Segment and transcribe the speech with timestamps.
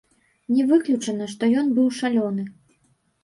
[0.53, 2.43] Не выключана, што ён быў шалёны.